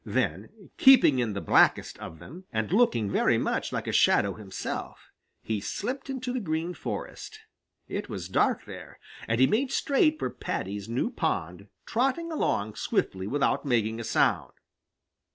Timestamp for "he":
5.43-5.61, 9.39-9.45